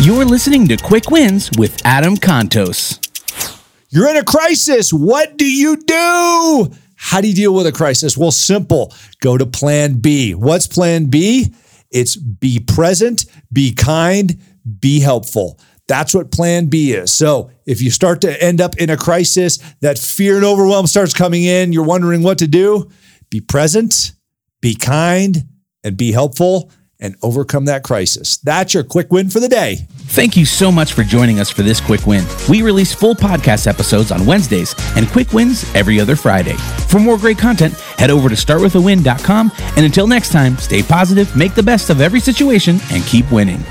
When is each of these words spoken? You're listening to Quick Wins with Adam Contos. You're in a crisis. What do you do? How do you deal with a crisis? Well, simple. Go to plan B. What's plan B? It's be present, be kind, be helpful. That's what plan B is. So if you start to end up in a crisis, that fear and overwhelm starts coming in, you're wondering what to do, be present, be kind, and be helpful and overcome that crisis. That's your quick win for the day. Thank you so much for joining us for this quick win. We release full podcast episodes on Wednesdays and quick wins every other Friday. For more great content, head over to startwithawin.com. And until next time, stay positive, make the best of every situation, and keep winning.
You're 0.00 0.24
listening 0.24 0.68
to 0.68 0.76
Quick 0.76 1.10
Wins 1.10 1.50
with 1.56 1.80
Adam 1.86 2.16
Contos. 2.16 2.98
You're 3.88 4.10
in 4.10 4.16
a 4.16 4.24
crisis. 4.24 4.92
What 4.92 5.38
do 5.38 5.46
you 5.46 5.76
do? 5.76 6.70
How 6.96 7.20
do 7.20 7.28
you 7.28 7.34
deal 7.34 7.54
with 7.54 7.66
a 7.66 7.72
crisis? 7.72 8.18
Well, 8.18 8.32
simple. 8.32 8.92
Go 9.20 9.38
to 9.38 9.46
plan 9.46 10.00
B. 10.00 10.34
What's 10.34 10.66
plan 10.66 11.06
B? 11.06 11.54
It's 11.90 12.16
be 12.16 12.58
present, 12.58 13.24
be 13.52 13.72
kind, 13.72 14.36
be 14.80 15.00
helpful. 15.00 15.60
That's 15.86 16.12
what 16.12 16.32
plan 16.32 16.66
B 16.66 16.92
is. 16.92 17.12
So 17.12 17.50
if 17.64 17.80
you 17.80 17.90
start 17.90 18.20
to 18.22 18.42
end 18.42 18.60
up 18.60 18.76
in 18.76 18.90
a 18.90 18.96
crisis, 18.96 19.58
that 19.80 19.98
fear 19.98 20.36
and 20.36 20.44
overwhelm 20.44 20.86
starts 20.88 21.14
coming 21.14 21.44
in, 21.44 21.72
you're 21.72 21.84
wondering 21.84 22.22
what 22.22 22.38
to 22.38 22.48
do, 22.48 22.90
be 23.30 23.40
present, 23.40 24.12
be 24.60 24.74
kind, 24.74 25.44
and 25.84 25.96
be 25.96 26.10
helpful 26.12 26.70
and 27.04 27.16
overcome 27.22 27.66
that 27.66 27.84
crisis. 27.84 28.38
That's 28.38 28.74
your 28.74 28.82
quick 28.82 29.12
win 29.12 29.28
for 29.28 29.38
the 29.38 29.48
day. 29.48 29.86
Thank 30.14 30.36
you 30.36 30.46
so 30.46 30.72
much 30.72 30.94
for 30.94 31.04
joining 31.04 31.38
us 31.38 31.50
for 31.50 31.62
this 31.62 31.80
quick 31.80 32.06
win. 32.06 32.24
We 32.48 32.62
release 32.62 32.94
full 32.94 33.14
podcast 33.14 33.66
episodes 33.66 34.10
on 34.10 34.26
Wednesdays 34.26 34.74
and 34.96 35.06
quick 35.08 35.32
wins 35.32 35.72
every 35.74 36.00
other 36.00 36.16
Friday. 36.16 36.54
For 36.88 36.98
more 36.98 37.18
great 37.18 37.38
content, 37.38 37.74
head 37.98 38.10
over 38.10 38.28
to 38.28 38.34
startwithawin.com. 38.34 39.52
And 39.76 39.84
until 39.84 40.06
next 40.06 40.32
time, 40.32 40.56
stay 40.56 40.82
positive, 40.82 41.36
make 41.36 41.54
the 41.54 41.62
best 41.62 41.90
of 41.90 42.00
every 42.00 42.20
situation, 42.20 42.78
and 42.90 43.04
keep 43.04 43.30
winning. 43.30 43.62